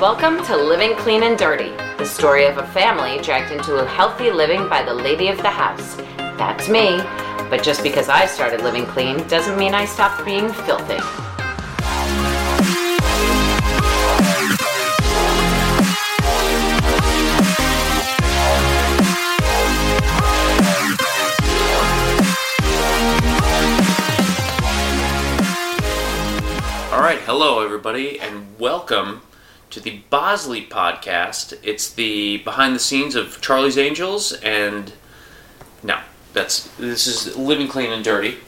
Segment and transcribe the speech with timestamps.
[0.00, 4.30] Welcome to Living Clean and Dirty, the story of a family dragged into a healthy
[4.30, 5.96] living by the lady of the house.
[6.38, 6.98] That's me.
[7.50, 10.94] But just because I started living clean doesn't mean I stopped being filthy.
[26.94, 29.22] All right, hello everybody, and welcome
[29.70, 31.58] to the Bosley podcast.
[31.62, 34.92] It's the behind the scenes of Charlie's Angels, and
[35.82, 35.98] no,
[36.32, 38.38] that's this is Living Clean and Dirty.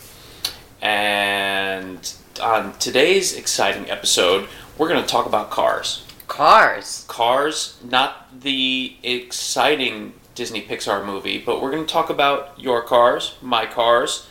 [0.80, 6.04] And on today's exciting episode, we're going to talk about cars.
[6.26, 7.04] Cars.
[7.08, 13.36] Cars, not the exciting Disney Pixar movie, but we're going to talk about your cars,
[13.42, 14.26] my cars,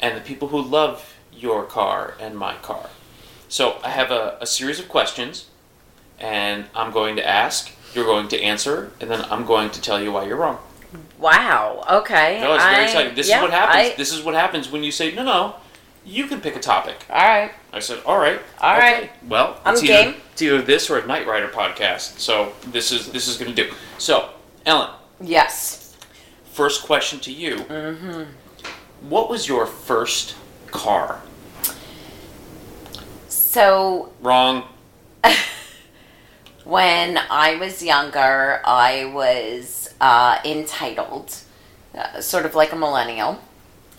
[0.00, 2.90] and the people who love your car and my car.
[3.48, 5.46] So I have a, a series of questions,
[6.22, 10.00] and I'm going to ask, you're going to answer, and then I'm going to tell
[10.02, 10.58] you why you're wrong.
[11.18, 11.84] Wow.
[11.90, 12.40] Okay.
[12.40, 13.14] No, it's very I- exciting.
[13.14, 13.92] This yeah, is what happens.
[13.92, 15.56] I- This is what happens when you say, no, no,
[16.04, 16.96] you can pick a topic.
[17.10, 17.52] all right.
[17.72, 18.40] I said, all right.
[18.60, 18.92] All okay.
[18.92, 19.10] right.
[19.28, 20.14] Well, I'm it's either, game.
[20.32, 22.18] It's either this or a Knight Rider podcast.
[22.18, 23.72] So this is this is going to do.
[23.98, 24.30] So,
[24.66, 25.96] Ellen, Yes.
[26.52, 27.56] first question to you.
[27.56, 28.22] Mm-hmm.
[29.08, 30.34] What was your first
[30.70, 31.20] car?
[33.28, 34.64] So Wrong.
[36.64, 41.36] when I was younger, I was uh, entitled,
[41.94, 43.40] uh, sort of like a millennial.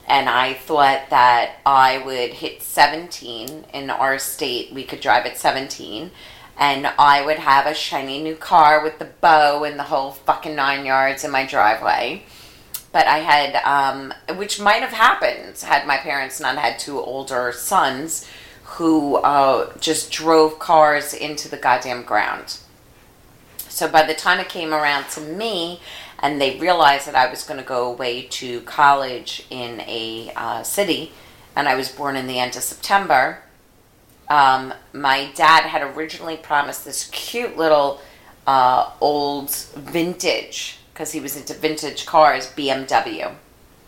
[0.08, 4.74] And I thought that I would hit 17 in our state.
[4.74, 6.12] We could drive at 17.
[6.58, 10.56] And I would have a shiny new car with the bow and the whole fucking
[10.56, 12.24] nine yards in my driveway.
[12.92, 17.52] But I had, um, which might have happened had my parents not had two older
[17.52, 18.28] sons
[18.74, 22.58] who uh, just drove cars into the goddamn ground.
[23.70, 25.80] So by the time it came around to me,
[26.20, 30.64] and they realized that I was going to go away to college in a uh,
[30.64, 31.12] city,
[31.56, 33.44] and I was born in the end of September,
[34.30, 38.02] um, my dad had originally promised this cute little
[38.48, 43.34] uh, old vintage, because he was into vintage cars, BMW.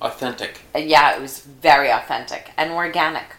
[0.02, 0.62] Authentic.
[0.75, 3.35] Yeah, it was very authentic and organic.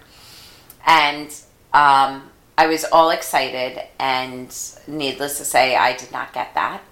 [0.87, 1.29] And
[1.75, 6.83] um, I was all excited, and needless to say, I did not get that.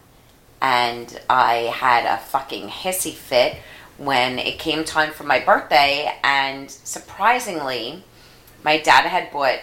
[0.60, 3.56] And I had a fucking hissy fit
[3.96, 8.02] when it came time for my birthday, and surprisingly,
[8.64, 9.60] my dad had bought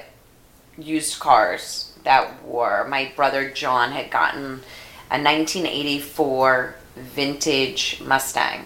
[0.78, 4.62] used cars that were my brother John had gotten
[5.10, 8.66] a 1984 vintage Mustang,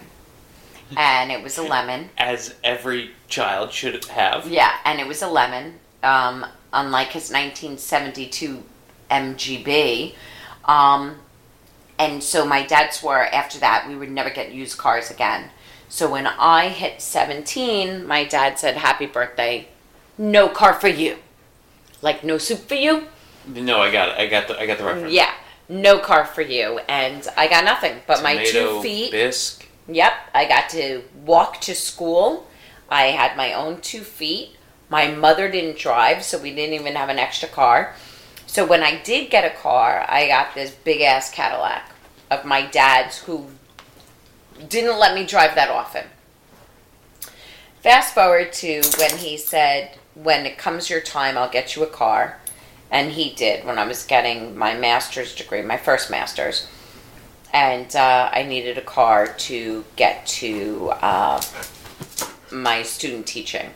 [0.96, 2.10] and it was a lemon.
[2.18, 4.48] As every child should have.
[4.48, 5.78] Yeah, and it was a lemon.
[6.02, 8.62] Um, unlike his 1972
[9.10, 10.14] MGB.
[10.64, 11.16] Um,
[11.98, 15.50] and so my dad swore after that we would never get used cars again.
[15.88, 19.68] So when I hit 17, my dad said, Happy birthday.
[20.18, 21.16] No car for you.
[22.02, 23.06] Like, no soup for you?
[23.46, 24.14] No, I got it.
[24.18, 25.12] I got the I got the reference.
[25.12, 25.32] Yeah,
[25.68, 26.80] no car for you.
[26.88, 29.12] And I got nothing but my two feet.
[29.12, 29.65] bisque.
[29.88, 32.48] Yep, I got to walk to school.
[32.88, 34.56] I had my own two feet.
[34.88, 37.94] My mother didn't drive, so we didn't even have an extra car.
[38.46, 41.90] So when I did get a car, I got this big ass Cadillac
[42.30, 43.46] of my dad's who
[44.68, 46.04] didn't let me drive that often.
[47.80, 51.88] Fast forward to when he said, When it comes your time, I'll get you a
[51.88, 52.40] car.
[52.90, 56.68] And he did when I was getting my master's degree, my first master's
[57.56, 61.40] and uh, I needed a car to get to uh,
[62.52, 63.70] my student teaching.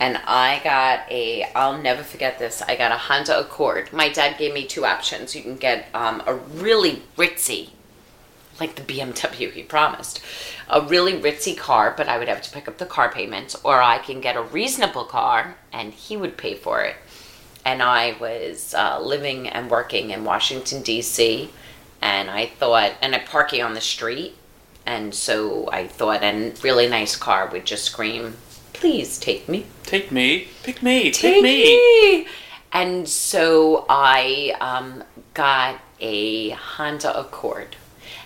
[0.00, 3.92] And I got a, I'll never forget this, I got a Honda Accord.
[3.92, 5.36] My dad gave me two options.
[5.36, 7.68] You can get um, a really ritzy,
[8.58, 10.22] like the BMW he promised,
[10.70, 13.82] a really ritzy car, but I would have to pick up the car payments, or
[13.82, 16.96] I can get a reasonable car and he would pay for it.
[17.66, 21.50] And I was uh, living and working in Washington, D.C
[22.00, 24.36] and I thought, and a parking on the street,
[24.86, 28.36] and so I thought a really nice car would just scream,
[28.72, 30.48] "Please take me, Take me.
[30.62, 31.10] Pick me.
[31.10, 31.64] take Pick me.
[31.64, 32.26] me!"
[32.72, 35.02] And so I um,
[35.34, 37.76] got a Honda Accord,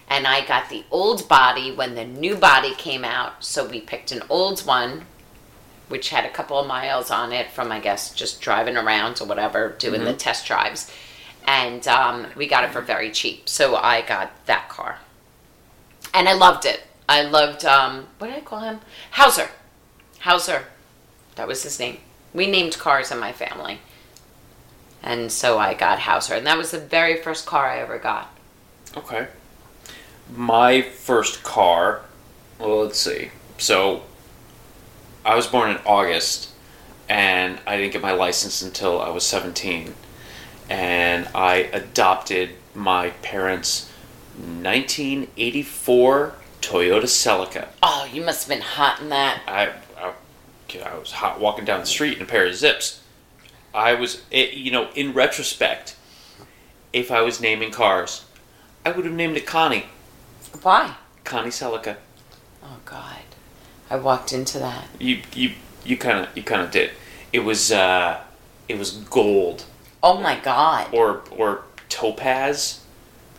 [0.08, 3.44] and I got the old body when the new body came out.
[3.44, 5.06] So we picked an old one,
[5.88, 9.26] which had a couple of miles on it from I guess just driving around or
[9.26, 10.90] whatever, doing the test drives
[11.46, 13.48] and um, we got it for very cheap.
[13.48, 14.98] So I got that car,
[16.14, 16.82] and I loved it.
[17.08, 18.80] I loved um, what did I call him?
[19.12, 19.48] Hauser.
[20.20, 20.64] Hauser,
[21.34, 21.98] that was his name.
[22.32, 23.80] We named cars in my family.
[25.02, 28.32] and so I got Hauser, and that was the very first car I ever got.
[28.96, 29.26] Okay.
[30.34, 32.02] My first car,
[32.58, 33.30] well, let's see.
[33.58, 34.02] So,
[35.24, 36.50] I was born in August,
[37.08, 39.94] and I didn't get my license until I was 17.
[40.72, 43.90] And I adopted my parents'
[44.38, 47.69] 1984 Toyota Celica.
[47.82, 49.42] Oh, you must have been hot in that.
[49.46, 50.14] I, I,
[50.82, 53.02] I was hot walking down the street in a pair of zips.
[53.74, 55.94] I was, it, you know, in retrospect,
[56.94, 58.24] if I was naming cars,
[58.86, 59.84] I would have named it Connie.
[60.62, 60.94] Why?
[61.22, 61.96] Connie Celica.
[62.64, 63.20] Oh God,
[63.90, 64.86] I walked into that.
[64.98, 65.50] You you
[65.84, 66.92] you kind of you kind of did.
[67.30, 68.22] It was uh,
[68.69, 69.66] it was gold
[70.02, 70.93] Oh my God.
[70.93, 72.81] or or topaz.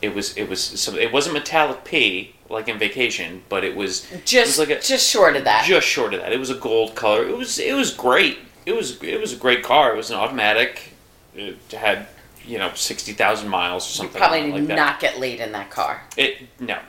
[0.01, 4.01] It was it was so It wasn't metallic P like in Vacation, but it was
[4.25, 5.65] Just, it was like a, just short of that.
[5.65, 6.31] just short of that.
[6.33, 7.25] It was a gold color.
[7.27, 8.37] It was it was great.
[8.65, 9.93] It was it was a great car.
[9.93, 10.93] It was an automatic.
[11.35, 12.07] It had
[12.45, 14.75] you know sixty thousand miles or you something probably like did that.
[14.75, 16.03] not get laid in that car.
[16.17, 16.79] It no,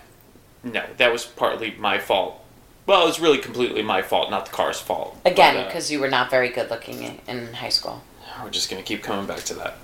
[0.63, 0.83] no.
[0.99, 2.41] That was partly my fault.
[2.87, 5.17] Well, it was really completely my fault, not the car's fault.
[5.25, 8.03] Again, But, uh, because you were not very good looking in, in high school.
[8.43, 9.77] We're just gonna keep coming back to that.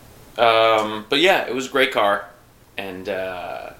[0.43, 2.25] Um, but yeah, it was a great car,
[2.79, 3.71] and uh,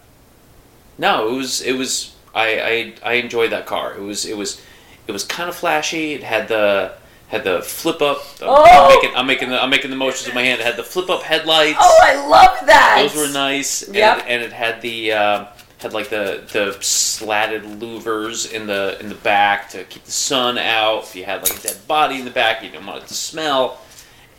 [0.99, 3.95] no, it was it was I, I I enjoyed that car.
[3.95, 4.61] It was it was
[5.07, 6.13] it was kind of flashy.
[6.13, 6.93] It had the
[7.29, 8.19] had the flip up.
[8.43, 8.65] I'm, Oh!
[8.65, 10.61] I'm making I'm making the I'm making the motions with my hand.
[10.61, 11.79] It had the flip up headlights.
[11.81, 13.09] Oh, I love that.
[13.13, 13.83] Those were nice.
[13.83, 13.97] And,
[14.29, 15.47] and it had the uh,
[15.79, 20.59] had like the the slatted louvers in the in the back to keep the sun
[20.59, 21.05] out.
[21.05, 23.15] If you had like a dead body in the back, you didn't want it to
[23.15, 23.81] smell.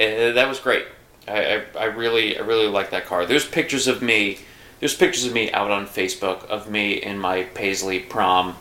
[0.01, 0.85] Uh, that was great.
[1.27, 3.25] I, I, I really I really like that car.
[3.25, 4.39] There's pictures of me.
[4.79, 8.55] There's pictures of me out on Facebook of me in my Paisley prom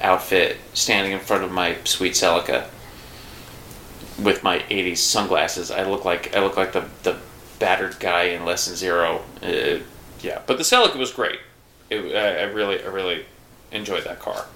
[0.00, 2.68] outfit, standing in front of my sweet Celica
[4.18, 5.70] with my '80s sunglasses.
[5.70, 7.18] I look like I look like the the
[7.58, 9.22] battered guy in Less Than Zero.
[9.42, 9.80] Uh,
[10.20, 11.38] yeah, but the Celica was great.
[11.90, 13.26] It, I, I really I really
[13.70, 14.46] enjoyed that car.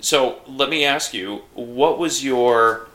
[0.00, 2.88] So let me ask you, what was your?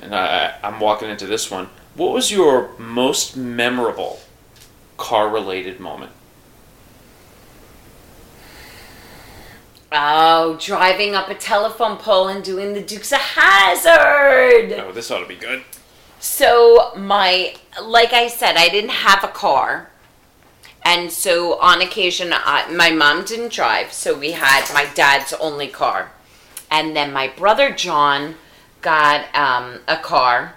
[0.00, 1.68] And I, I'm walking into this one.
[1.94, 4.20] What was your most memorable
[4.96, 6.12] car-related moment?
[9.92, 14.72] Oh, driving up a telephone pole and doing the Dukes of Hazzard.
[14.72, 15.64] Oh, this ought to be good.
[16.20, 19.90] So my, like I said, I didn't have a car,
[20.84, 25.66] and so on occasion, I, my mom didn't drive, so we had my dad's only
[25.66, 26.12] car,
[26.70, 28.36] and then my brother John
[28.80, 30.54] got um, a car,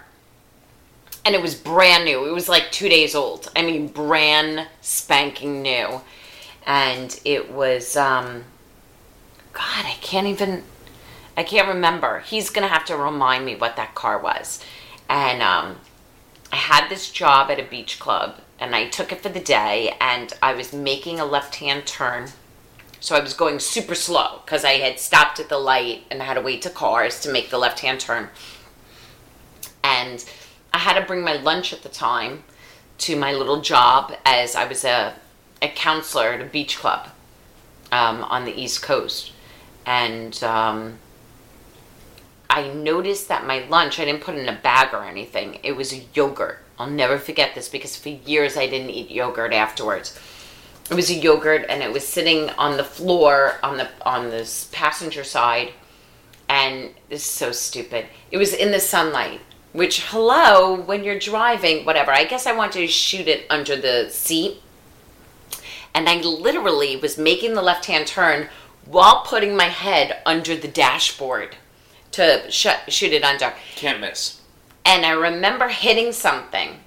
[1.24, 2.26] and it was brand new.
[2.26, 3.50] It was like two days old.
[3.56, 6.00] I mean, brand spanking new,
[6.66, 7.96] and it was.
[7.96, 8.44] Um,
[9.52, 10.64] God, I can't even.
[11.36, 12.20] I can't remember.
[12.20, 14.60] He's gonna have to remind me what that car was.
[15.08, 15.76] And um,
[16.52, 19.94] I had this job at a beach club, and I took it for the day,
[20.00, 22.30] and I was making a left-hand turn.
[23.04, 26.24] So I was going super slow because I had stopped at the light and I
[26.24, 28.30] had to wait to cars to make the left-hand turn.
[29.82, 30.24] And
[30.72, 32.44] I had to bring my lunch at the time
[33.00, 35.16] to my little job as I was a,
[35.60, 37.10] a counselor at a beach club
[37.92, 39.32] um, on the East Coast.
[39.84, 40.96] And um,
[42.48, 45.60] I noticed that my lunch, I didn't put in a bag or anything.
[45.62, 46.60] It was a yogurt.
[46.78, 50.18] I'll never forget this because for years I didn't eat yogurt afterwards.
[50.90, 54.68] It was a yogurt and it was sitting on the floor on the on this
[54.72, 55.72] passenger side
[56.48, 58.06] and this is so stupid.
[58.30, 59.40] It was in the sunlight,
[59.72, 62.12] which hello, when you're driving, whatever.
[62.12, 64.60] I guess I wanted to shoot it under the seat.
[65.94, 68.48] And I literally was making the left-hand turn
[68.84, 71.56] while putting my head under the dashboard
[72.12, 73.52] to sh- shoot it under.
[73.76, 74.40] Can't miss.
[74.84, 76.80] And I remember hitting something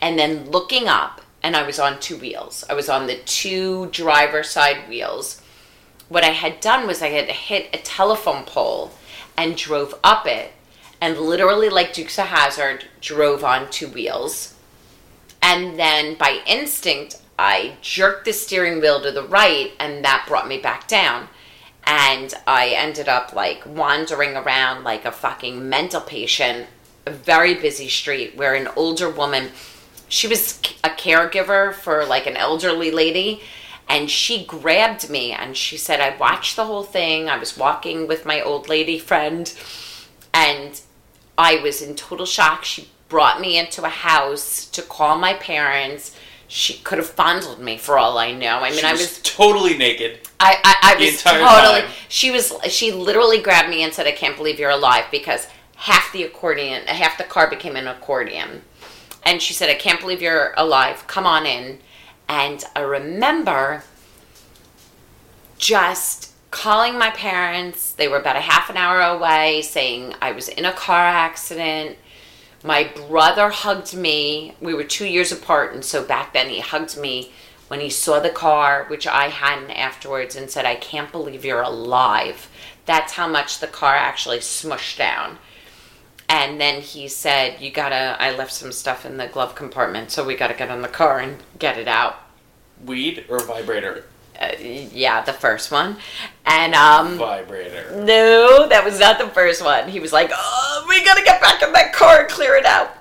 [0.00, 2.64] and then looking up, and I was on two wheels.
[2.68, 5.40] I was on the two driver side wheels.
[6.08, 8.92] What I had done was I had hit a telephone pole
[9.36, 10.52] and drove up it,
[11.00, 14.54] and literally, like Dukes of Hazzard, drove on two wheels.
[15.42, 20.46] And then by instinct, I jerked the steering wheel to the right, and that brought
[20.46, 21.28] me back down.
[21.84, 26.68] And I ended up like wandering around like a fucking mental patient,
[27.04, 29.50] a very busy street where an older woman,
[30.08, 33.40] she was a caregiver for like an elderly lady,
[33.88, 37.28] and she grabbed me and she said, I watched the whole thing.
[37.28, 39.52] I was walking with my old lady friend,
[40.32, 40.80] and
[41.36, 42.64] I was in total shock.
[42.64, 46.16] She brought me into a house to call my parents.
[46.48, 48.58] She could have fondled me for all I know.
[48.58, 50.20] I mean, She I was was totally naked.
[50.38, 51.82] I, I, I was totally.
[51.82, 51.90] time.
[52.08, 52.52] She was.
[52.68, 56.86] She literally grabbed me and said, "I can't believe you're alive," because half the accordion,
[56.86, 58.62] half the car became an accordion,
[59.24, 61.06] and she said, I can't believe you're alive.
[61.06, 61.78] Come on in.
[62.28, 63.84] And I remember
[65.58, 67.92] just calling my parents.
[67.92, 71.96] They were about a half an hour away, saying I was in a car accident.
[72.64, 74.54] My brother hugged me.
[74.60, 77.32] We were two years apart, and so back then he hugged me
[77.68, 81.62] when he saw the car, which I hadn't afterwards, and said, I can't believe you're
[81.62, 82.50] alive.
[82.84, 85.38] That's how much the car actually smushed down.
[86.32, 90.24] And then he said, You gotta, I left some stuff in the glove compartment, so
[90.24, 92.20] we gotta get in the car and get it out.
[92.86, 94.06] Weed or vibrator?
[94.40, 95.98] Uh, yeah, the first one.
[96.46, 98.02] And, um, Vibrator.
[98.02, 99.90] no, that was not the first one.
[99.90, 102.96] He was like, Oh, we gotta get back in that car and clear it out.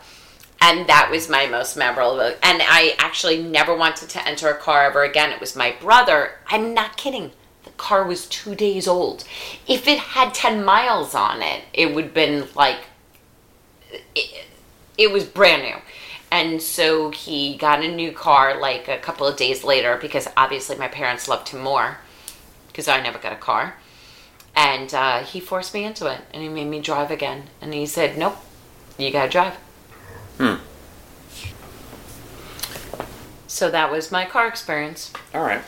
[0.59, 2.19] And that was my most memorable.
[2.19, 5.31] And I actually never wanted to enter a car ever again.
[5.31, 6.31] It was my brother.
[6.47, 7.31] I'm not kidding.
[7.63, 9.23] The car was two days old.
[9.69, 12.87] If it had 10 miles on it, it would have been like,
[14.15, 14.45] it,
[14.97, 15.75] it was brand new.
[16.31, 20.77] And so he got a new car like a couple of days later because obviously
[20.77, 21.97] my parents loved him more
[22.67, 23.75] because I never got a car.
[24.55, 27.43] And uh, he forced me into it and he made me drive again.
[27.61, 28.37] And he said, Nope,
[28.97, 29.55] you gotta drive.
[30.37, 30.55] Hmm.
[33.47, 35.11] So that was my car experience.
[35.33, 35.61] All right.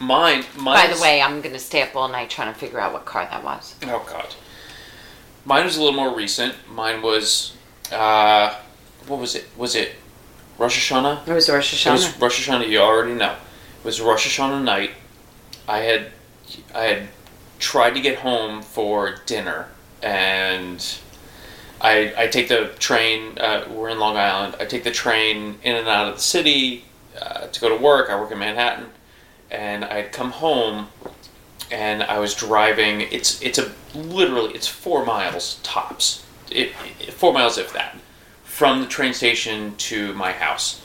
[0.00, 0.44] Mine.
[0.56, 3.26] By the way, I'm gonna stay up all night trying to figure out what car
[3.30, 3.76] that was.
[3.84, 4.34] Oh God.
[5.44, 6.54] Mine was a little more recent.
[6.70, 7.56] Mine was,
[7.90, 8.56] uh,
[9.06, 9.46] what was it?
[9.56, 9.92] Was it
[10.58, 11.26] Rosh Hashanah?
[11.26, 12.20] It was Rosh It was Hashanah.
[12.20, 12.68] Rosh Hashanah.
[12.68, 13.32] You already know.
[13.32, 14.92] It was Rosh Hashanah night.
[15.68, 16.12] I had,
[16.74, 17.08] I had
[17.58, 19.68] tried to get home for dinner,
[20.02, 20.84] and
[21.80, 23.38] I I take the train.
[23.38, 24.56] Uh, we're in Long Island.
[24.60, 26.84] I take the train in and out of the city
[27.20, 28.10] uh, to go to work.
[28.10, 28.86] I work in Manhattan,
[29.50, 30.88] and I had come home,
[31.70, 33.00] and I was driving.
[33.00, 36.24] It's it's a literally it's four miles tops.
[36.50, 37.96] It, it four miles if that
[38.44, 40.82] from the train station to my house.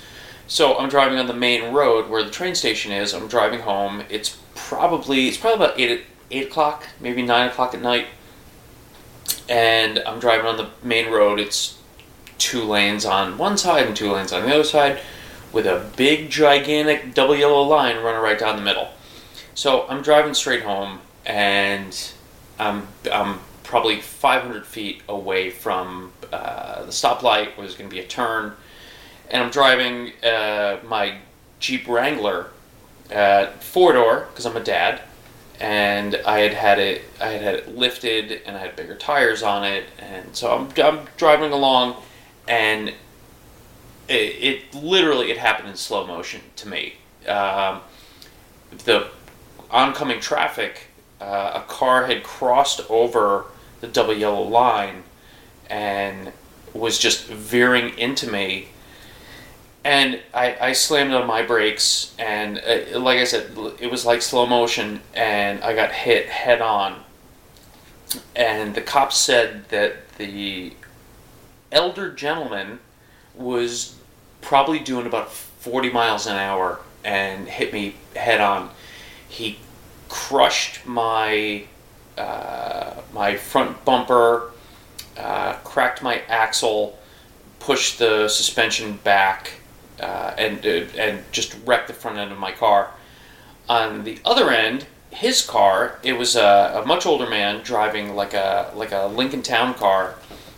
[0.48, 3.14] So I'm driving on the main road where the train station is.
[3.14, 4.04] I'm driving home.
[4.10, 8.08] It's probably it's probably about eight eight o'clock, maybe nine o'clock at night.
[9.50, 11.40] And I'm driving on the main road.
[11.40, 11.78] It's
[12.38, 15.00] two lanes on one side and two lanes on the other side,
[15.52, 18.90] with a big gigantic double yellow line running right down the middle.
[19.54, 22.14] So I'm driving straight home, and
[22.60, 28.00] I'm I'm probably 500 feet away from uh, the stoplight where there's going to be
[28.00, 28.54] a turn.
[29.30, 31.18] And I'm driving uh, my
[31.60, 32.48] Jeep Wrangler,
[33.14, 35.02] uh, four door because I'm a dad,
[35.60, 39.44] and I had had it I had had it lifted and I had bigger tires
[39.44, 41.98] on it, and so I'm I'm driving along,
[42.48, 42.90] and
[44.08, 46.96] it, it literally it happened in slow motion to me.
[47.28, 47.82] Um,
[48.86, 49.08] the
[49.70, 50.87] oncoming traffic,
[51.20, 53.46] uh, a car had crossed over
[53.82, 55.04] the double yellow line,
[55.70, 56.32] and
[56.74, 58.70] was just veering into me.
[59.84, 64.22] And I, I slammed on my brakes and uh, like i said it was like
[64.22, 67.04] slow motion and i got hit head on.
[68.36, 70.74] And the cops said that the
[71.72, 72.80] elder gentleman
[73.36, 73.96] was
[74.42, 78.70] probably doing about 40 miles an hour and hit me head on.
[79.28, 79.60] He
[80.10, 81.64] crushed my
[82.18, 84.52] uh, my front bumper
[85.18, 86.98] uh, cracked my axle
[87.60, 89.52] pushed the suspension back
[90.00, 92.92] uh, and uh, and just wrecked the front end of my car.
[93.68, 98.34] On the other end, his car, it was a, a much older man driving like
[98.34, 100.16] a like a Lincoln Town car.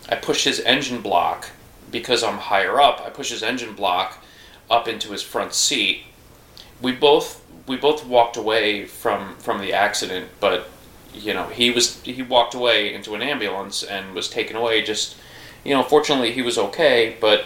[0.09, 1.49] I pushed his engine block
[1.91, 3.01] because I'm higher up.
[3.05, 4.23] I pushed his engine block
[4.69, 6.03] up into his front seat.
[6.81, 7.38] We both
[7.69, 10.67] we both walked away from from the accident, but
[11.13, 14.81] you know he was he walked away into an ambulance and was taken away.
[14.81, 15.15] Just
[15.63, 17.45] you know, fortunately he was okay, but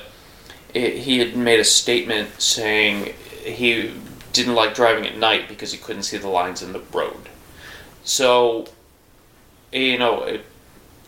[0.73, 3.13] it, he had made a statement saying
[3.43, 3.91] he
[4.31, 7.29] didn't like driving at night because he couldn't see the lines in the road.
[8.05, 8.67] So,
[9.71, 10.45] you know, it,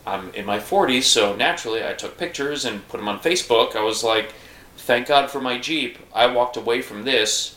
[0.05, 3.75] I'm in my 40s, so naturally I took pictures and put them on Facebook.
[3.75, 4.33] I was like,
[4.77, 5.97] thank God for my Jeep.
[6.13, 7.55] I walked away from this.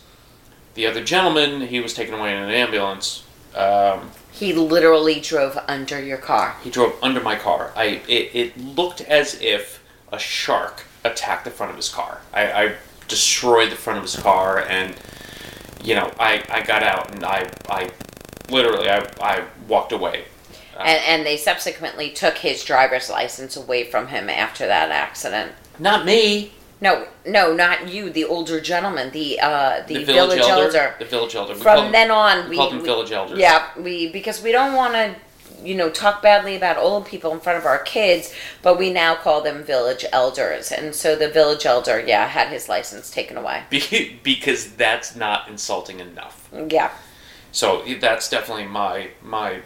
[0.78, 3.24] The other gentleman, he was taken away in an ambulance.
[3.56, 6.54] Um, He literally drove under your car.
[6.62, 7.72] he drove under my car.
[7.74, 9.82] I it, it looked as if
[10.12, 12.20] a shark attacked the front of his car.
[12.32, 12.74] I, I
[13.08, 14.94] destroyed the front of his car, and
[15.82, 17.90] you know, I, I got out and I I
[18.48, 20.26] literally I, I walked away.
[20.78, 25.50] And, and they subsequently took his driver's license away from him after that accident.
[25.80, 26.52] Not me.
[26.80, 28.10] No, no, not you.
[28.10, 30.64] The older gentleman, the uh, the, The, village, village, elder.
[30.78, 30.94] elder.
[30.98, 31.54] The village elder.
[31.54, 33.38] We From then on, we we, called them we- village elders.
[33.38, 35.16] Yeah, we because we don't want to
[35.64, 38.32] you know, talk badly about old people in front of our kids,
[38.62, 40.70] but we now call them village elders.
[40.70, 43.64] And so the village elder, yeah, had his license taken away.
[43.70, 46.48] Be- because that's not insulting enough.
[46.70, 46.92] Yeah.
[47.50, 49.62] So that's definitely my my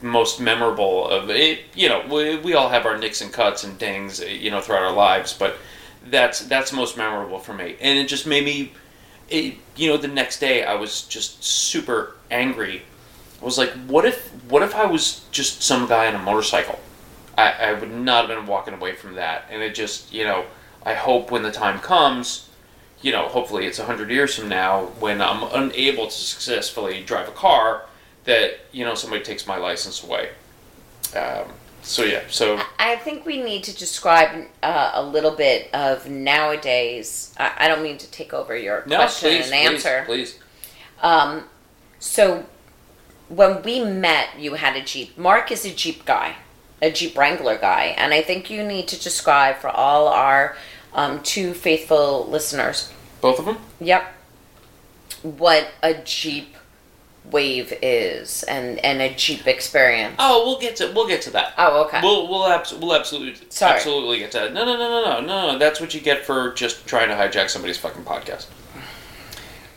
[0.00, 1.60] most memorable of it.
[1.74, 4.82] You know, we, we all have our nicks and cuts and dings, you know, throughout
[4.82, 5.56] our lives, but
[6.06, 8.72] that's that's most memorable for me, and it just made me.
[9.28, 12.82] It, you know, the next day I was just super angry.
[13.40, 14.28] I was like, "What if?
[14.48, 16.78] What if I was just some guy on a motorcycle?
[17.36, 20.44] I, I would not have been walking away from that." And it just, you know,
[20.84, 22.48] I hope when the time comes,
[23.02, 27.32] you know, hopefully it's hundred years from now, when I'm unable to successfully drive a
[27.32, 27.86] car,
[28.24, 30.30] that you know somebody takes my license away.
[31.16, 31.48] Um,
[31.84, 37.34] so yeah, so I think we need to describe uh, a little bit of nowadays.
[37.38, 40.02] I, I don't mean to take over your no, question please, and answer.
[40.06, 40.42] please, please.
[41.02, 41.44] Um,
[41.98, 42.46] so
[43.28, 45.18] when we met, you had a Jeep.
[45.18, 46.36] Mark is a Jeep guy,
[46.80, 50.56] a Jeep Wrangler guy, and I think you need to describe for all our
[50.94, 52.90] um, two faithful listeners.
[53.20, 53.58] Both of them.
[53.80, 54.10] Yep.
[55.22, 56.56] What a Jeep
[57.30, 60.16] wave is and and a Jeep experience.
[60.18, 61.54] Oh, we'll get to we'll get to that.
[61.58, 62.00] Oh, okay.
[62.02, 63.74] We'll we'll, abs- we'll absolutely Sorry.
[63.74, 64.52] absolutely get to that.
[64.52, 65.58] No, no, no, no, no, no, no.
[65.58, 68.46] That's what you get for just trying to hijack somebody's fucking podcast.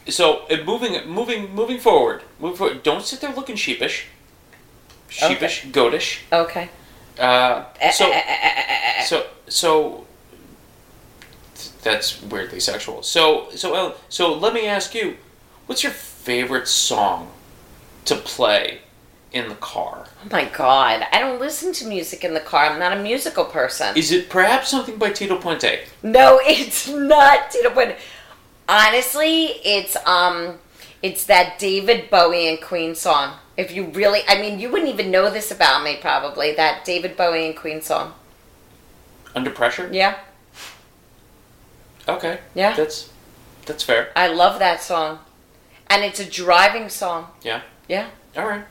[0.10, 2.84] So uh, moving moving moving forward, move forward.
[2.84, 4.08] Don't sit there looking sheepish,
[5.10, 6.20] sheepish, goatish.
[6.32, 6.70] okay.
[7.20, 10.06] Uh, so Eh, so so
[11.82, 13.04] that's weirdly sexual.
[13.04, 15.18] So so so let me ask you,
[15.66, 17.32] what's your favorite song
[18.08, 18.80] to play
[19.32, 20.06] in the car?
[20.24, 22.66] Oh my god, I don't listen to music in the car.
[22.66, 23.96] I'm not a musical person.
[23.96, 25.86] Is it perhaps something by Tito Puente?
[26.04, 27.96] No, it's not Tito Puente.
[28.68, 30.60] Honestly, it's um
[31.02, 33.36] it's that David Bowie and Queen song.
[33.56, 37.16] If you really I mean you wouldn't even know this about me probably, that David
[37.16, 38.14] Bowie and Queen song.
[39.36, 39.90] Under Pressure?
[39.92, 40.18] Yeah.
[42.08, 42.40] Okay.
[42.56, 42.76] Yeah.
[42.76, 43.10] That's
[43.66, 44.12] that's fair.
[44.16, 45.20] I love that song.
[45.90, 47.28] And it's a driving song.
[47.44, 47.62] Yeah.
[47.88, 48.10] Yeah.
[48.36, 48.66] All right.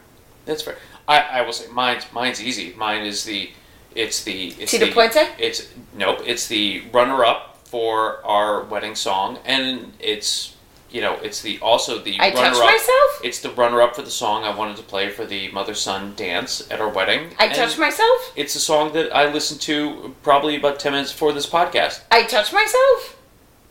[0.44, 0.76] That's fair.
[1.08, 2.74] I, I will say mine's mine's easy.
[2.76, 3.50] Mine is the
[3.94, 5.28] it's the it's Tito the, Puente?
[5.38, 6.20] It's nope.
[6.24, 10.54] It's the runner up for our wedding song, and it's
[10.90, 12.64] you know it's the also the I runner touch up.
[12.64, 13.20] myself?
[13.24, 16.14] It's the runner up for the song I wanted to play for the mother son
[16.14, 17.34] dance at our wedding.
[17.38, 18.32] I and touch myself?
[18.36, 22.02] It's a song that I listened to probably about ten minutes before this podcast.
[22.10, 23.15] I touch myself?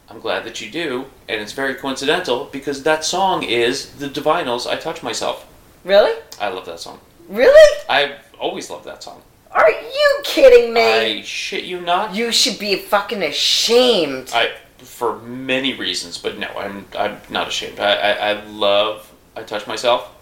[0.09, 4.67] I'm glad that you do, and it's very coincidental because that song is the Divinyls.
[4.67, 5.47] I touch myself.
[5.83, 6.13] Really?
[6.39, 6.99] I love that song.
[7.27, 7.83] Really?
[7.89, 9.21] I've always loved that song.
[9.51, 10.81] Are you kidding me?
[10.81, 12.13] I shit you not.
[12.13, 14.31] You should be fucking ashamed.
[14.33, 17.79] I for many reasons, but no, I'm I'm not ashamed.
[17.79, 20.13] I I, I love I touch myself,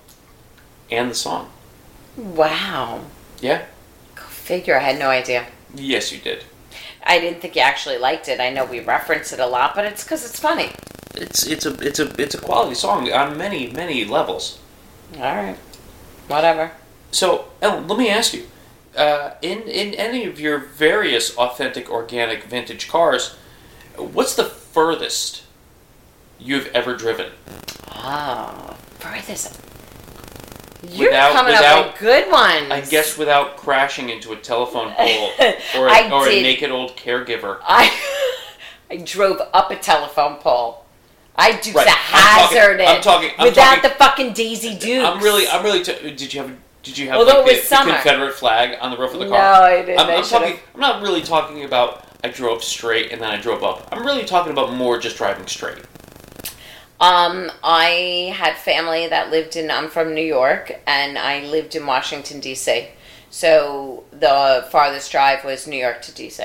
[0.91, 1.49] and the song.
[2.15, 3.01] Wow.
[3.41, 3.65] Yeah.
[4.15, 4.77] Go figure.
[4.77, 5.47] I had no idea.
[5.75, 6.45] Yes, you did.
[7.05, 8.39] I didn't think you actually liked it.
[8.39, 10.71] I know we reference it a lot, but it's because it's funny.
[11.15, 14.59] It's it's a it's a it's a quality song on many many levels.
[15.15, 15.57] All right.
[16.27, 16.71] Whatever.
[17.11, 18.47] So, Ellen, let me ask you:
[18.97, 23.35] uh, in in any of your various authentic, organic, vintage cars,
[23.97, 25.43] what's the furthest
[26.39, 27.31] you've ever driven?
[27.95, 29.59] Oh, furthest.
[30.89, 32.71] You're Without- coming up without- with good ones.
[32.71, 35.29] I guess without crashing into a telephone pole
[35.77, 37.59] or a, or a naked old caregiver.
[37.63, 37.91] I
[38.91, 40.85] I drove up a telephone pole.
[41.35, 41.85] I do Right.
[41.85, 45.05] the I'm talking- hazard I'm talking- I'm without talking- the fucking Daisy Dukes.
[45.07, 45.83] I'm really, I'm really.
[45.83, 46.51] T- did you have?
[46.83, 47.93] Did you have Although like, it was the, the summer.
[47.93, 49.37] Confederate flag on the roof of the car?
[49.37, 49.65] No.
[49.65, 49.99] I didn't.
[49.99, 50.59] I'm, I I'm talking.
[50.75, 52.05] I'm not really talking about.
[52.25, 53.87] I drove straight and then I drove up.
[53.91, 55.77] I'm really talking about more just driving straight.
[56.99, 59.69] Um, I had family that lived in.
[59.69, 62.87] I'm from New York, and I lived in Washington D.C.
[63.29, 66.43] So the farthest drive was New York to D.C.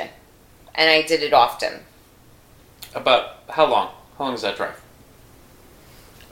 [0.74, 1.80] And I did it often.
[2.94, 3.90] About how long?
[4.16, 4.80] How long is that drive?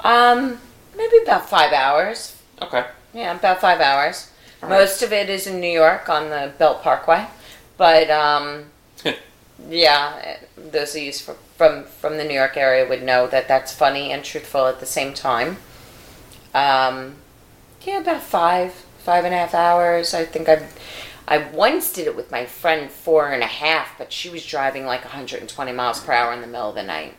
[0.00, 0.58] Um,
[0.96, 2.36] maybe about five hours.
[2.62, 2.86] Okay.
[3.12, 4.30] Yeah, about five hours.
[4.62, 4.70] Right.
[4.70, 7.26] Most of it is in New York on the Belt Parkway,
[7.76, 8.66] but um,
[9.68, 13.74] yeah, those of you fr- from from the New York area would know that that's
[13.74, 15.58] funny and truthful at the same time.
[16.54, 17.16] Um,
[17.82, 20.14] yeah, about five five and a half hours.
[20.14, 20.76] I think I've
[21.28, 24.86] I once did it with my friend four and a half, but she was driving
[24.86, 27.14] like 120 miles per hour in the middle of the night.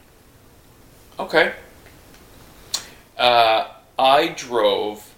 [1.19, 1.53] Okay.
[3.17, 3.67] Uh,
[3.99, 5.13] I drove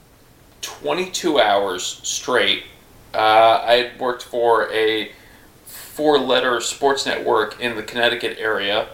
[0.61, 2.63] 22 hours straight.
[3.13, 5.11] Uh, I had worked for a
[5.99, 8.87] four-letter sports network in the Connecticut area,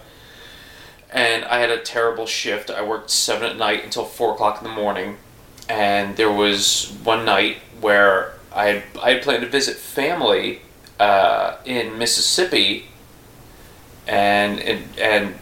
[1.12, 2.72] and I had a terrible shift.
[2.72, 5.18] I worked seven at night until four o'clock in the morning,
[5.70, 10.62] and there was one night where I had, I had planned to visit family
[11.00, 12.88] uh, in Mississippi,
[14.08, 15.36] and and and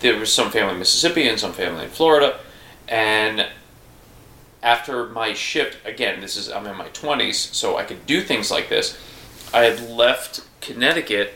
[0.00, 2.40] there was some family in Mississippi and some family in Florida,
[2.88, 3.46] and
[4.62, 8.50] after my shift again, this is I'm in my twenties, so I could do things
[8.50, 8.96] like this.
[9.52, 11.34] I had left Connecticut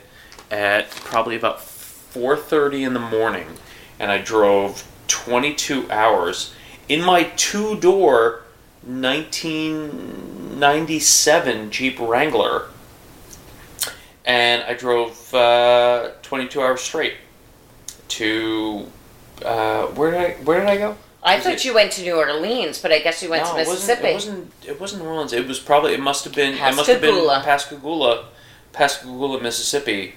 [0.50, 3.46] at probably about four thirty in the morning,
[3.98, 6.54] and I drove twenty two hours
[6.88, 8.42] in my two door
[8.86, 12.66] 1997 Jeep Wrangler,
[14.24, 17.14] and I drove uh, 22 hours straight
[18.08, 18.86] to
[19.44, 20.96] uh, where did I where did I go?
[21.22, 23.54] I Was thought it- you went to New Orleans, but I guess you went no,
[23.54, 24.08] to it wasn't- Mississippi.
[24.08, 24.52] It wasn't.
[24.66, 25.32] It wasn't New Orleans.
[25.32, 25.94] It was probably.
[25.94, 26.54] It must have been.
[26.54, 28.26] It must have been Pascagoula.
[28.76, 30.14] Pascagoula, Mississippi.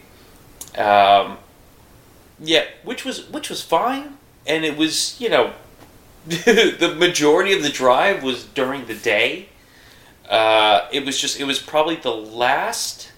[0.77, 1.37] Um,
[2.39, 5.53] yeah, which was which was fine, and it was you know,
[6.27, 9.49] the majority of the drive was during the day.
[10.29, 11.39] Uh, it was just.
[11.39, 13.11] It was probably the last.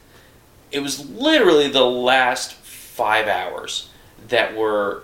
[0.72, 3.90] It was literally the last five hours
[4.30, 5.04] that were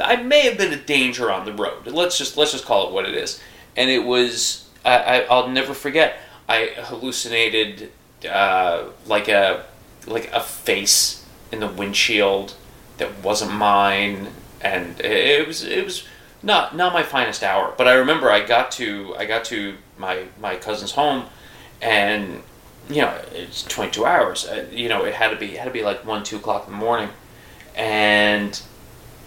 [0.00, 1.86] I may have been a danger on the road.
[1.86, 3.40] Let's just let's just call it what it is.
[3.76, 6.18] And it was I, I I'll never forget.
[6.48, 7.90] I hallucinated
[8.26, 9.64] uh, like a
[10.06, 12.54] like a face in the windshield
[12.98, 14.28] that wasn't mine,
[14.60, 16.04] and it, was it was
[16.42, 17.74] not not my finest hour.
[17.76, 21.26] But I remember I got to I got to my my cousin's home,
[21.80, 22.42] and
[22.88, 24.46] you know it's twenty two hours.
[24.46, 26.66] Uh, you know it had to be it had to be like one two o'clock
[26.66, 27.10] in the morning,
[27.74, 28.60] and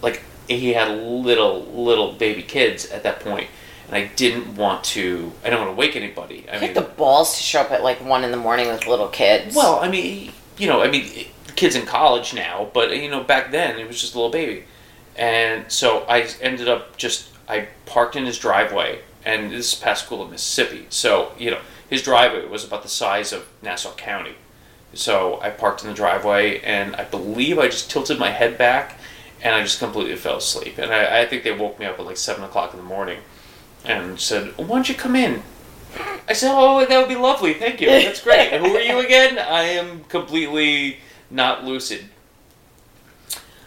[0.02, 3.48] like he had little little baby kids at that point
[3.88, 6.44] and i didn't want to i don't want to wake anybody.
[6.50, 8.86] I You mean the balls to show up at like one in the morning with
[8.86, 9.54] little kids.
[9.56, 13.50] well i mean you know i mean kids in college now but you know back
[13.50, 14.64] then it was just a little baby.
[15.16, 20.30] And so i ended up just i parked in his driveway and this is pascagoula
[20.30, 20.86] mississippi.
[20.90, 24.34] So you know his driveway was about the size of nassau county.
[24.94, 28.98] So i parked in the driveway and i believe i just tilted my head back
[29.40, 30.78] and I just completely fell asleep.
[30.78, 33.18] And I, I think they woke me up at like seven o'clock in the morning
[33.88, 35.42] and said, "Why don't you come in?"
[36.28, 37.54] I said, "Oh, that would be lovely.
[37.54, 37.88] Thank you.
[37.88, 38.52] That's great.
[38.52, 40.98] And who are you again?" I am completely
[41.30, 42.04] not lucid.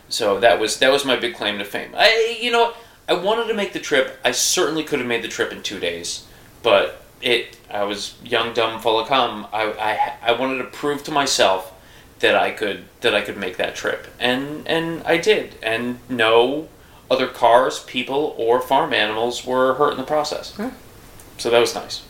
[0.07, 1.91] So that was that was my big claim to fame.
[1.95, 2.73] I, you know,
[3.10, 4.19] I wanted to make the trip.
[4.23, 6.25] I certainly could have made the trip in two days,
[6.63, 7.57] but it.
[7.69, 9.47] I was young, dumb, full of cum.
[9.53, 11.73] I, I, I wanted to prove to myself
[12.19, 16.67] that I could that I could make that trip, and and I did, and no
[17.12, 20.56] other cars, people, or farm animals were hurt in the process.
[20.56, 20.69] Hmm.
[21.38, 22.04] So that was nice.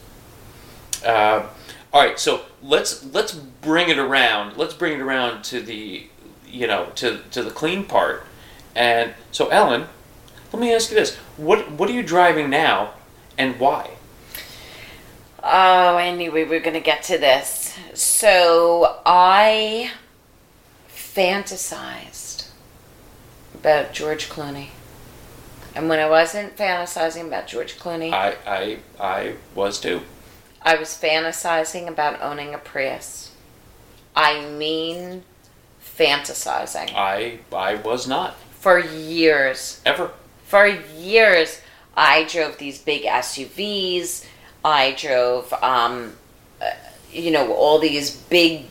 [1.03, 1.47] Uh,
[1.91, 4.57] all right, so let's let's bring it around.
[4.57, 6.07] Let's bring it around to the
[6.47, 8.25] you know to to the clean part.
[8.75, 9.87] And so, Ellen,
[10.53, 12.93] let me ask you this: what what are you driving now,
[13.37, 13.97] and why?
[15.43, 17.75] Oh, I knew we were going to get to this.
[17.95, 19.91] So I
[20.87, 22.49] fantasized
[23.55, 24.67] about George Clooney.
[25.75, 30.01] And when I wasn't fantasizing about George Clooney, I I I was too.
[30.61, 33.31] I was fantasizing about owning a Prius.
[34.15, 35.23] I mean,
[35.97, 36.91] fantasizing.
[36.95, 39.81] I I was not For years.
[39.85, 40.11] ever.
[40.45, 41.61] For years,
[41.95, 44.25] I drove these big SUVs.
[44.63, 46.13] I drove, um,
[46.61, 46.69] uh,
[47.11, 48.65] you know, all these big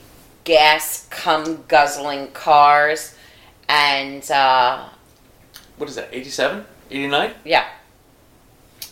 [0.45, 3.15] gas cum guzzling cars.
[3.69, 4.89] And, uh,
[5.79, 6.09] What is that?
[6.13, 6.65] 87?
[6.91, 7.35] 89?
[7.45, 7.67] yeah.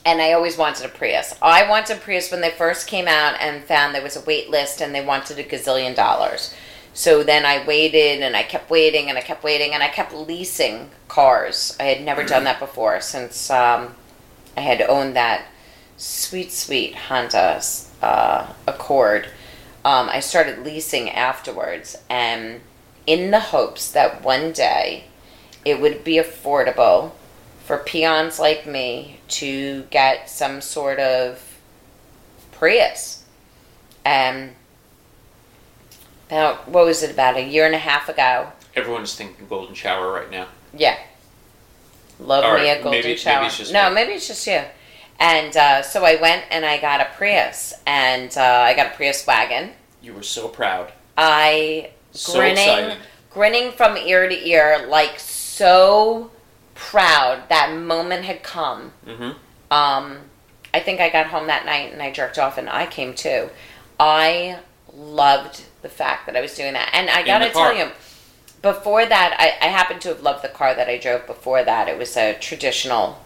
[0.05, 1.35] And I always wanted a Prius.
[1.43, 4.49] I wanted a Prius when they first came out and found there was a wait
[4.49, 6.55] list and they wanted a gazillion dollars.
[6.95, 10.15] So then I waited and I kept waiting and I kept waiting and I kept
[10.15, 11.77] leasing cars.
[11.79, 13.95] I had never done that before since um,
[14.57, 15.47] I had owned that
[15.97, 17.61] sweet, sweet Honda
[18.03, 19.29] uh, Accord.
[19.85, 22.63] Um, I started leasing afterwards and
[23.07, 25.05] in the hopes that one day
[25.65, 27.13] it would be affordable
[27.69, 31.59] for peons like me to get some sort of
[32.51, 33.25] Prius.
[34.07, 34.55] And
[36.31, 38.51] about, what was it, about a year and a half ago?
[38.75, 40.47] Everyone's thinking golden shower right now.
[40.73, 40.97] Yeah.
[42.19, 43.45] Love All me a golden maybe- maybe shower.
[43.45, 43.97] it's just no, me.
[43.97, 44.63] maybe it's just you.
[45.21, 48.97] And uh, so I went and I got a Prius, and uh, I got a
[48.97, 49.73] Prius wagon.
[50.01, 50.91] You were so proud.
[51.19, 52.99] I So grinning, excited.
[53.31, 56.31] grinning from ear to ear, like so
[56.79, 58.93] proud that moment had come.
[59.05, 59.33] Mm-hmm.
[59.71, 60.19] Um,
[60.73, 63.51] I think I got home that night and I jerked off, and I came too.
[63.99, 64.61] I
[64.95, 67.91] loved the fact that I was doing that, and I gotta tell you,
[68.63, 71.89] before that, I, I happened to have loved the car that I drove before that.
[71.89, 73.21] It was a traditional.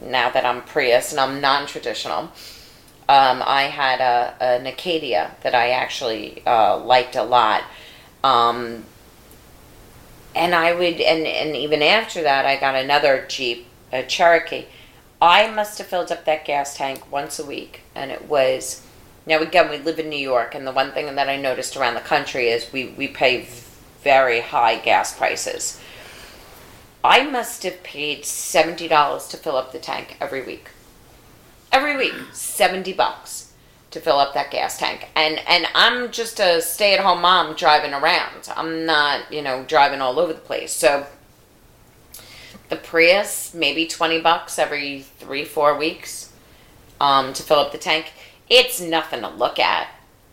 [0.00, 2.30] Now that I'm Prius and I'm non-traditional,
[3.08, 7.64] um, I had a, an Acadia that I actually uh, liked a lot.
[8.22, 8.84] Um,
[10.34, 14.66] and I would, and, and even after that, I got another Jeep, a Cherokee.
[15.20, 18.82] I must have filled up that gas tank once a week, and it was.
[19.26, 21.94] Now again, we live in New York, and the one thing that I noticed around
[21.94, 23.46] the country is we we pay
[24.02, 25.80] very high gas prices.
[27.04, 30.70] I must have paid seventy dollars to fill up the tank every week.
[31.70, 33.39] Every week, seventy bucks
[33.90, 35.08] to fill up that gas tank.
[35.16, 38.48] And and I'm just a stay at home mom driving around.
[38.56, 40.72] I'm not, you know, driving all over the place.
[40.72, 41.06] So
[42.68, 46.32] the Prius, maybe twenty bucks every three, four weeks,
[47.00, 48.12] um, to fill up the tank.
[48.48, 49.88] It's nothing to look at.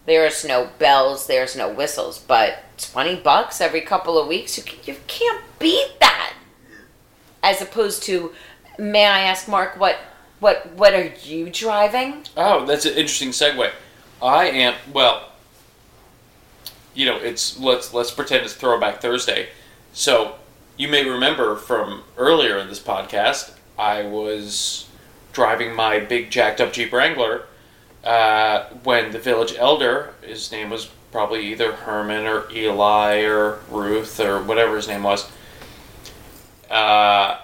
[0.05, 4.95] There's no bells, there's no whistles, but twenty bucks every couple of weeks, you you
[5.07, 6.33] can't beat that.
[7.43, 8.33] As opposed to,
[8.79, 9.97] may I ask, Mark, what
[10.39, 12.23] what what are you driving?
[12.35, 13.71] Oh, that's an interesting segue.
[14.21, 15.31] I am well.
[16.93, 19.49] You know, it's let's let's pretend it's Throwback Thursday.
[19.93, 20.35] So
[20.77, 24.87] you may remember from earlier in this podcast, I was
[25.33, 27.45] driving my big jacked up Jeep Wrangler
[28.03, 34.19] uh, when the village elder, his name was probably either Herman or Eli or Ruth
[34.19, 35.29] or whatever his name was.
[36.69, 37.37] Uh,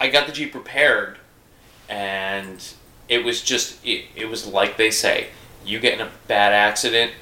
[0.00, 1.18] I got the Jeep repaired,
[1.88, 2.62] and
[3.08, 5.28] it was just it, it was like they say,
[5.64, 7.12] you get in a bad accident,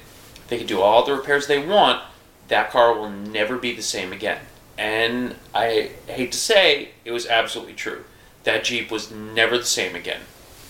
[0.47, 2.03] they can do all the repairs they want,
[2.47, 4.41] that car will never be the same again.
[4.77, 8.03] And I hate to say, it was absolutely true.
[8.43, 10.21] That Jeep was never the same again.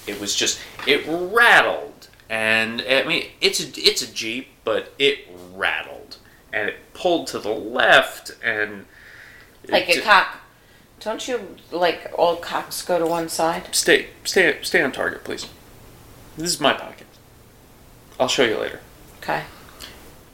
[0.08, 5.28] It was just it rattled, and I mean it's a it's a Jeep, but it
[5.54, 6.18] rattled,
[6.54, 8.86] and it pulled to the left, and
[9.68, 10.38] Like it a cock.
[11.06, 13.76] Don't you like all cocks go to one side?
[13.76, 15.48] Stay, stay, stay on target, please.
[16.36, 17.06] This is my pocket.
[18.20, 18.80] I'll show you later.
[19.20, 19.44] Okay.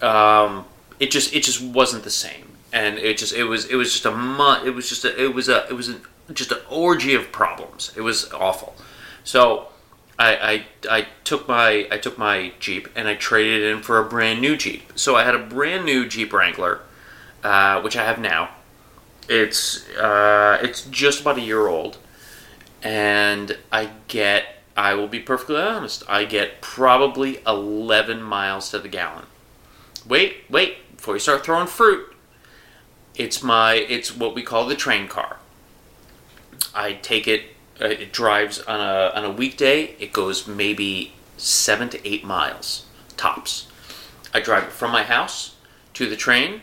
[0.02, 0.64] Um,
[0.98, 4.06] it just, it just wasn't the same, and it just, it was, it was just
[4.06, 6.00] a mu- It was just a, it was a, it was a,
[6.32, 7.92] just an orgy of problems.
[7.98, 8.74] It was awful.
[9.26, 9.68] So,
[10.18, 14.00] I, I, I took my, I took my Jeep and I traded it in for
[14.00, 14.94] a brand new Jeep.
[14.96, 16.80] So I had a brand new Jeep Wrangler,
[17.44, 18.52] uh, which I have now.
[19.30, 21.98] It's, uh, it's just about a year old
[22.84, 28.88] and I get I will be perfectly honest, I get probably 11 miles to the
[28.88, 29.26] gallon.
[30.08, 32.16] Wait, wait, before you start throwing fruit.
[33.16, 35.38] It's my it's what we call the train car.
[36.74, 37.44] I take it
[37.82, 42.86] uh, it drives on a on a weekday, it goes maybe 7 to 8 miles
[43.18, 43.68] tops.
[44.34, 45.56] I drive it from my house
[45.96, 46.62] to the train.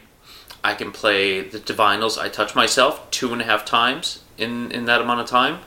[0.63, 4.85] I can play the Divinyls I touch myself two and a half times in, in
[4.87, 5.61] that amount of time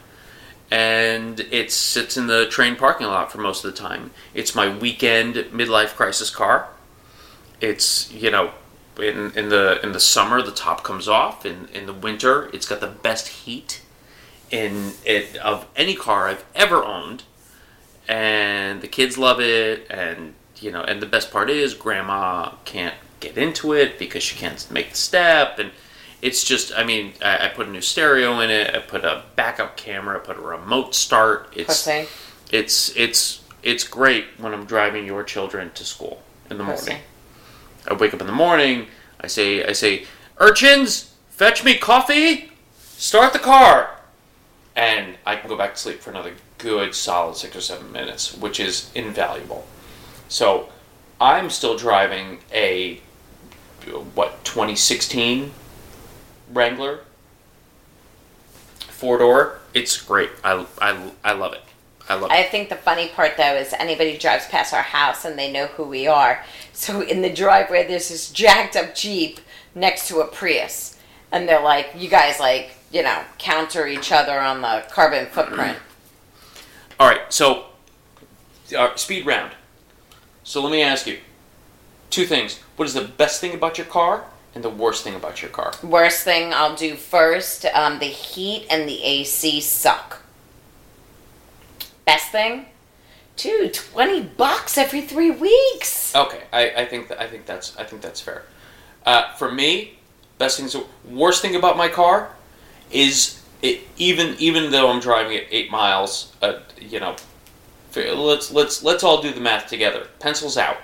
[0.71, 4.11] and it sits in the train parking lot for most of the time.
[4.33, 6.69] It's my weekend midlife crisis car.
[7.59, 8.51] It's you know,
[8.97, 11.45] in in the in the summer the top comes off.
[11.45, 13.81] In in the winter it's got the best heat
[14.49, 17.23] in it of any car I've ever owned,
[18.07, 19.85] and the kids love it.
[19.89, 24.35] And you know, and the best part is grandma can't get into it because she
[24.35, 25.71] can't make the step and
[26.21, 29.23] it's just i mean I, I put a new stereo in it i put a
[29.35, 31.53] backup camera i put a remote start.
[31.55, 31.69] It's
[32.51, 36.97] it's it's it's great when i'm driving your children to school in the morning.
[37.87, 38.87] I wake up in the morning
[39.21, 40.05] i say i say
[40.37, 42.51] urchins fetch me coffee?
[42.97, 43.97] Start the car.
[44.75, 48.35] And i can go back to sleep for another good solid six or seven minutes
[48.37, 49.65] which is invaluable.
[50.27, 50.69] So
[51.19, 52.99] i'm still driving a
[54.15, 55.51] what 2016
[56.53, 56.99] Wrangler,
[58.79, 59.59] four door.
[59.73, 60.29] It's great.
[60.43, 61.61] I, I, I love it.
[62.09, 62.33] I love it.
[62.33, 65.67] I think the funny part though is anybody drives past our house and they know
[65.67, 66.43] who we are.
[66.73, 69.39] So in the driveway, there's this jacked up Jeep
[69.73, 70.97] next to a Prius,
[71.31, 75.77] and they're like, "You guys like, you know, counter each other on the carbon footprint."
[76.99, 77.65] All right, so
[78.77, 79.53] uh, speed round.
[80.43, 81.19] So let me ask you
[82.11, 82.59] two things.
[82.75, 85.73] What is the best thing about your car and the worst thing about your car?
[85.81, 90.21] Worst thing I'll do first: um, the heat and the AC suck.
[92.05, 92.65] Best thing,
[93.37, 96.15] dude, twenty bucks every three weeks.
[96.15, 98.43] Okay, I, I think that, I think that's I think that's fair.
[99.05, 99.97] Uh, for me,
[100.37, 102.35] best thing, so worst thing about my car
[102.91, 107.15] is it, even even though I'm driving at eight miles, uh, you know,
[107.95, 110.07] let's let's let's all do the math together.
[110.19, 110.77] Pencils out.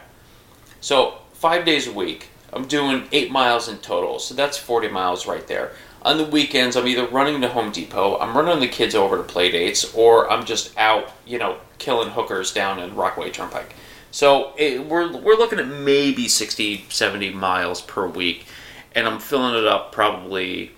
[0.82, 4.20] So five days a week, I'm doing eight miles in total.
[4.20, 5.72] So that's forty miles right there.
[6.04, 9.24] on the weekends, I'm either running to Home Depot, I'm running the kids over to
[9.24, 13.76] play dates, or I'm just out, you know, killing hookers down in Rockaway Turnpike.
[14.12, 18.46] So it, we're, we're looking at maybe 60, 70 miles per week,
[18.96, 20.72] and I'm filling it up probably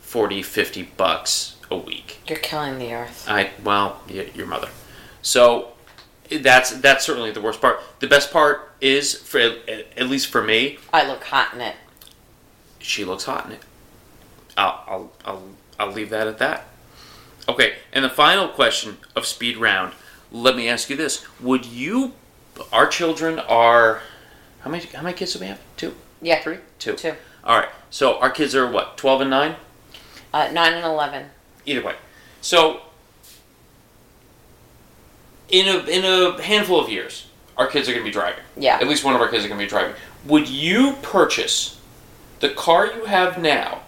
[0.00, 2.20] 40, 50 bucks a week.
[2.26, 3.24] You're killing the earth.
[3.28, 4.68] I well, your mother.
[5.22, 5.72] So
[6.38, 7.80] that's that's certainly the worst part.
[8.00, 11.76] The best part is for at least for me, I look hot in it.
[12.78, 13.60] she looks hot in it.
[14.56, 15.42] I'll I'll I'll,
[15.80, 16.66] I'll leave that at that.
[17.48, 19.94] Okay, and the final question of speed round.
[20.30, 22.12] Let me ask you this: Would you?
[22.72, 24.00] Our children are
[24.60, 24.84] how many?
[24.86, 25.58] How many kids do we have?
[25.76, 26.42] Two, Yeah.
[26.42, 26.94] three, two.
[26.94, 27.14] Two.
[27.44, 27.68] All right.
[27.90, 28.96] So our kids are what?
[28.96, 29.56] Twelve and nine.
[30.32, 31.26] Uh, nine and eleven.
[31.66, 31.94] Either way.
[32.40, 32.82] So
[35.48, 37.26] in a in a handful of years,
[37.56, 38.42] our kids are going to be driving.
[38.56, 38.78] Yeah.
[38.80, 39.94] At least one of our kids are going to be driving.
[40.26, 41.78] Would you purchase
[42.40, 43.82] the car you have now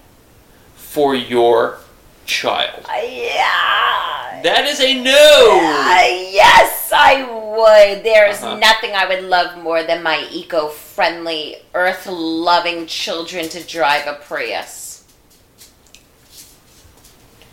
[0.75, 1.79] for your
[2.27, 2.85] child?
[2.89, 4.41] Uh, yeah.
[4.43, 5.11] That is a no.
[5.11, 8.05] Uh, yes, I would.
[8.05, 8.57] There is Uh-huh.
[8.59, 14.15] nothing I would love more than my eco friendly, earth loving children to drive a
[14.15, 14.84] Prius.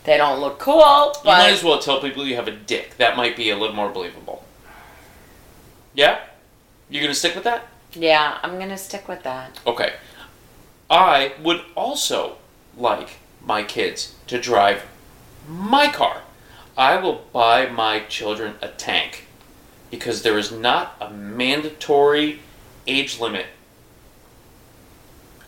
[0.04, 2.98] They don't look cool, You might as well tell people you have a dick.
[2.98, 4.44] That might be a little more believable.
[5.94, 6.20] Yeah?
[6.90, 7.68] You're going to stick with that?
[7.94, 9.60] yeah, I'm gonna stick with that.
[9.68, 9.94] Okay.
[10.90, 12.38] I would also
[12.78, 14.84] like my kids to drive
[15.48, 16.22] my car.
[16.78, 19.26] I will buy my children a tank
[19.90, 22.40] because there is not a mandatory
[22.88, 23.48] age limit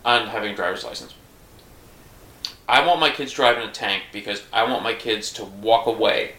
[0.03, 1.13] on having a driver's license.
[2.67, 6.33] I want my kids driving a tank because I want my kids to walk away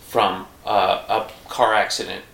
[0.00, 2.24] from uh, a car accident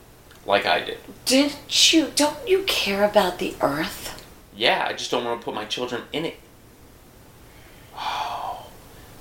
[0.47, 0.99] like I did.
[1.25, 2.13] Didn't you?
[2.15, 4.25] Don't you care about the earth?
[4.55, 6.37] Yeah, I just don't want to put my children in it.
[7.97, 8.67] Oh,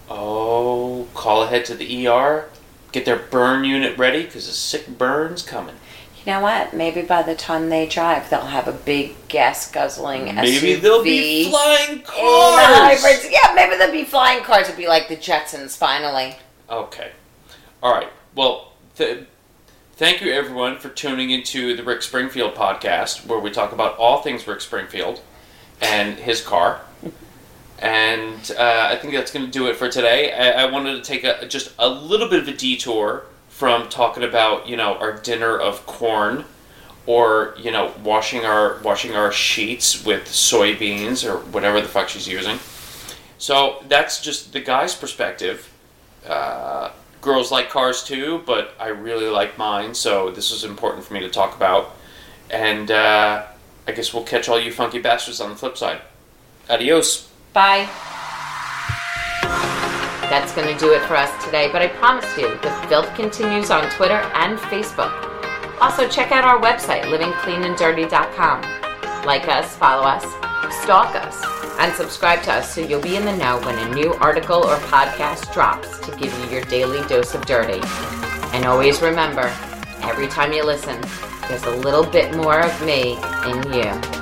[0.10, 2.50] oh, call ahead to the ER.
[2.92, 5.76] Get their burn unit ready because a sick burn's coming.
[6.26, 6.76] You know what?
[6.76, 10.36] Maybe by the time they drive, they'll have a big gas guzzling SUV.
[10.36, 13.28] Maybe they'll be flying cars.
[13.28, 14.70] Yeah, maybe they'll be flying cars.
[14.70, 16.36] It'll be like the Jetsons finally.
[16.70, 17.12] Okay.
[17.82, 18.10] All right.
[18.36, 19.26] Well, th-
[19.94, 24.22] thank you everyone for tuning into the Rick Springfield podcast, where we talk about all
[24.22, 25.22] things Rick Springfield
[25.82, 26.82] and his car.
[27.84, 30.32] And uh, I think that's going to do it for today.
[30.32, 33.26] I, I wanted to take a, just a little bit of a detour
[33.62, 36.44] from talking about you know our dinner of corn,
[37.06, 42.28] or you know washing our washing our sheets with soybeans or whatever the fuck she's
[42.28, 42.58] using.
[43.38, 45.72] So that's just the guy's perspective.
[46.26, 46.90] Uh,
[47.22, 51.20] girls like cars too, but I really like mine, so this is important for me
[51.20, 51.96] to talk about.
[52.50, 53.46] And uh,
[53.88, 56.02] I guess we'll catch all you funky bastards on the flip side.
[56.68, 57.30] Adios.
[57.54, 57.88] Bye.
[60.32, 63.70] That's going to do it for us today, but I promise you, the filth continues
[63.70, 65.12] on Twitter and Facebook.
[65.82, 68.62] Also, check out our website, livingcleananddirty.com.
[69.26, 70.24] Like us, follow us,
[70.84, 71.44] stalk us,
[71.80, 74.78] and subscribe to us so you'll be in the know when a new article or
[74.78, 77.82] podcast drops to give you your daily dose of dirty.
[78.54, 79.54] And always remember,
[80.04, 81.02] every time you listen,
[81.50, 84.21] there's a little bit more of me in you.